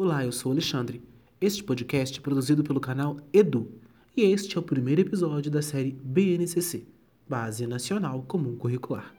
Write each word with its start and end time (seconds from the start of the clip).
Olá, 0.00 0.24
eu 0.24 0.30
sou 0.30 0.52
Alexandre. 0.52 1.02
Este 1.40 1.64
podcast 1.64 2.16
é 2.16 2.22
produzido 2.22 2.62
pelo 2.62 2.78
canal 2.78 3.16
Edu 3.32 3.80
e 4.16 4.22
este 4.22 4.56
é 4.56 4.60
o 4.60 4.62
primeiro 4.62 5.00
episódio 5.00 5.50
da 5.50 5.60
série 5.60 5.90
BNCC 5.90 6.86
Base 7.28 7.66
Nacional 7.66 8.22
Comum 8.22 8.56
Curricular. 8.56 9.12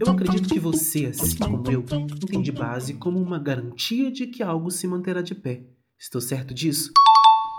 Eu 0.00 0.10
acredito 0.10 0.48
que 0.48 0.58
você, 0.58 1.04
assim 1.04 1.36
como 1.36 1.70
eu, 1.70 1.84
entende 2.24 2.50
base 2.50 2.94
como 2.94 3.20
uma 3.20 3.38
garantia 3.38 4.10
de 4.10 4.26
que 4.26 4.42
algo 4.42 4.70
se 4.70 4.86
manterá 4.86 5.20
de 5.20 5.34
pé. 5.34 5.66
Estou 5.98 6.22
certo 6.22 6.54
disso? 6.54 6.94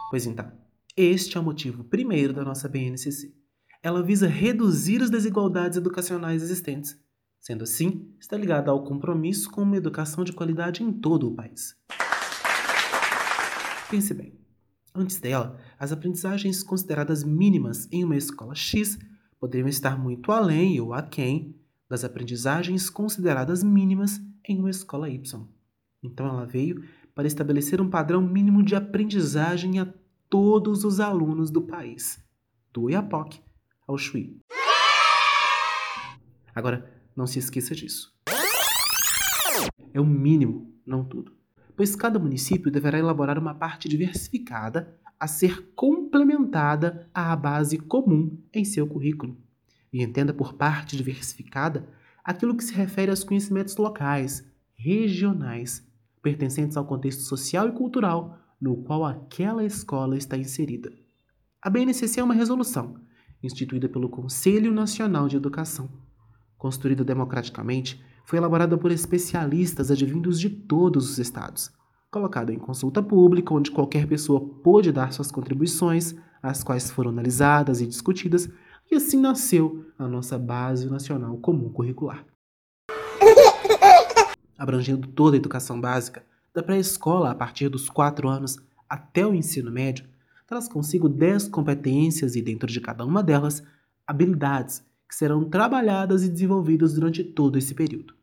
Pois 0.09 0.25
então, 0.25 0.51
este 0.97 1.37
é 1.37 1.39
o 1.39 1.43
motivo 1.43 1.83
primeiro 1.83 2.33
da 2.33 2.43
nossa 2.43 2.67
BNCC 2.67 3.39
ela 3.83 4.03
visa 4.03 4.27
reduzir 4.27 5.01
as 5.01 5.09
desigualdades 5.09 5.77
educacionais 5.77 6.43
existentes. 6.43 6.99
Sendo 7.39 7.63
assim, 7.63 8.13
está 8.19 8.37
ligada 8.37 8.69
ao 8.69 8.83
compromisso 8.83 9.49
com 9.49 9.63
uma 9.63 9.77
educação 9.77 10.23
de 10.23 10.31
qualidade 10.31 10.83
em 10.83 10.91
todo 10.91 11.27
o 11.27 11.33
país. 11.33 11.75
Pense 13.89 14.13
bem. 14.13 14.39
Antes 14.93 15.19
dela, 15.19 15.59
as 15.79 15.91
aprendizagens 15.91 16.61
consideradas 16.61 17.23
mínimas 17.23 17.87
em 17.91 18.03
uma 18.03 18.15
escola 18.15 18.53
X 18.53 18.99
poderiam 19.39 19.67
estar 19.67 19.97
muito 19.97 20.31
além 20.31 20.79
ou 20.79 20.93
aquém 20.93 21.55
das 21.89 22.03
aprendizagens 22.03 22.89
consideradas 22.89 23.63
mínimas 23.63 24.21
em 24.47 24.59
uma 24.59 24.69
escola 24.69 25.09
Y. 25.09 25.47
Então 26.03 26.27
ela 26.27 26.45
veio 26.45 26.83
para 27.15 27.27
estabelecer 27.27 27.81
um 27.81 27.89
padrão 27.89 28.21
mínimo 28.21 28.61
de 28.61 28.75
aprendizagem 28.75 29.79
a 29.79 29.91
todos 30.29 30.83
os 30.83 30.99
alunos 30.99 31.49
do 31.49 31.61
país, 31.61 32.23
do 32.71 32.89
IAPOC 32.89 33.41
ao 33.91 33.97
Chuí. 33.97 34.39
Agora, 36.55 36.89
não 37.15 37.27
se 37.27 37.39
esqueça 37.39 37.75
disso. 37.75 38.13
É 39.93 39.99
o 39.99 40.05
mínimo, 40.05 40.73
não 40.85 41.03
tudo, 41.03 41.33
pois 41.75 41.95
cada 41.95 42.17
município 42.17 42.71
deverá 42.71 42.97
elaborar 42.97 43.37
uma 43.37 43.53
parte 43.53 43.89
diversificada 43.89 44.97
a 45.19 45.27
ser 45.27 45.73
complementada 45.75 47.09
à 47.13 47.35
base 47.35 47.77
comum 47.77 48.37
em 48.53 48.63
seu 48.63 48.87
currículo. 48.87 49.37
E 49.93 50.01
entenda 50.01 50.33
por 50.33 50.53
parte 50.53 50.95
diversificada 50.95 51.87
aquilo 52.23 52.55
que 52.55 52.63
se 52.63 52.73
refere 52.73 53.11
aos 53.11 53.23
conhecimentos 53.23 53.75
locais, 53.75 54.49
regionais, 54.75 55.85
pertencentes 56.21 56.77
ao 56.77 56.85
contexto 56.85 57.23
social 57.23 57.67
e 57.67 57.71
cultural 57.73 58.39
no 58.59 58.77
qual 58.77 59.05
aquela 59.05 59.63
escola 59.65 60.17
está 60.17 60.37
inserida. 60.37 60.91
A 61.61 61.69
BNCC 61.69 62.19
é 62.19 62.23
uma 62.23 62.33
resolução 62.33 62.95
instituída 63.43 63.89
pelo 63.89 64.09
Conselho 64.09 64.71
Nacional 64.71 65.27
de 65.27 65.37
Educação. 65.37 65.89
Construída 66.57 67.03
democraticamente, 67.03 68.03
foi 68.25 68.37
elaborada 68.37 68.77
por 68.77 68.91
especialistas 68.91 69.89
advindos 69.89 70.39
de 70.39 70.49
todos 70.49 71.09
os 71.09 71.17
estados, 71.17 71.71
colocada 72.11 72.53
em 72.53 72.59
consulta 72.59 73.01
pública, 73.01 73.53
onde 73.53 73.71
qualquer 73.71 74.07
pessoa 74.07 74.39
pôde 74.39 74.91
dar 74.91 75.11
suas 75.11 75.31
contribuições, 75.31 76.15
as 76.41 76.63
quais 76.63 76.91
foram 76.91 77.09
analisadas 77.09 77.81
e 77.81 77.87
discutidas, 77.87 78.49
e 78.91 78.95
assim 78.95 79.19
nasceu 79.19 79.85
a 79.97 80.07
nossa 80.07 80.37
Base 80.37 80.89
Nacional 80.89 81.37
Comum 81.37 81.69
Curricular. 81.69 82.25
Abrangendo 84.57 85.07
toda 85.07 85.35
a 85.35 85.39
educação 85.39 85.79
básica, 85.81 86.23
da 86.53 86.61
pré-escola 86.61 87.31
a 87.31 87.35
partir 87.35 87.69
dos 87.69 87.89
4 87.89 88.27
anos 88.27 88.57
até 88.87 89.25
o 89.25 89.33
ensino 89.33 89.71
médio, 89.71 90.05
traz 90.51 90.67
consigo 90.67 91.07
10 91.07 91.47
competências 91.47 92.35
e, 92.35 92.41
dentro 92.41 92.67
de 92.67 92.81
cada 92.81 93.05
uma 93.05 93.23
delas, 93.23 93.63
habilidades 94.05 94.83
que 95.07 95.15
serão 95.15 95.49
trabalhadas 95.49 96.25
e 96.25 96.29
desenvolvidas 96.29 96.93
durante 96.93 97.23
todo 97.23 97.57
esse 97.57 97.73
período. 97.73 98.13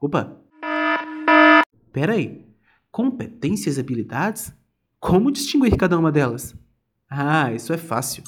Opa! 0.00 0.36
Pera 1.92 2.14
aí, 2.14 2.44
competências 2.90 3.76
e 3.76 3.80
habilidades? 3.80 4.52
Como 4.98 5.30
distinguir 5.30 5.76
cada 5.76 5.96
uma 5.96 6.10
delas? 6.10 6.56
Ah, 7.08 7.52
isso 7.52 7.72
é 7.72 7.78
fácil. 7.78 8.24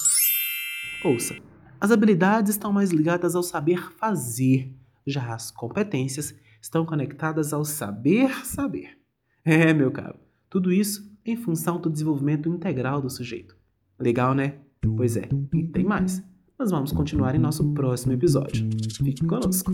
Ouça, 1.04 1.34
as 1.80 1.91
habilidades 1.91 2.52
estão 2.52 2.72
mais 2.72 2.91
ligadas 2.91 3.34
ao 3.34 3.42
saber 3.42 3.91
fazer, 3.94 4.72
já 5.04 5.34
as 5.34 5.50
competências 5.50 6.32
estão 6.62 6.86
conectadas 6.86 7.52
ao 7.52 7.64
saber 7.64 8.47
saber. 8.47 8.97
É, 9.44 9.74
meu 9.74 9.91
caro, 9.91 10.16
tudo 10.48 10.72
isso 10.72 11.08
em 11.31 11.37
função 11.37 11.81
do 11.81 11.91
desenvolvimento 11.91 12.49
integral 12.49 13.03
do 13.03 13.11
sujeito. 13.11 13.56
Legal, 13.99 14.34
né? 14.34 14.55
Pois 14.97 15.16
é, 15.16 15.28
e 15.55 15.65
tem 15.65 15.84
mais. 15.84 16.22
Mas 16.59 16.71
vamos 16.71 16.93
continuar 16.93 17.34
em 17.34 17.39
nosso 17.39 17.72
próximo 17.72 18.12
episódio. 18.12 18.69
Fique 18.97 19.25
conosco. 19.27 19.71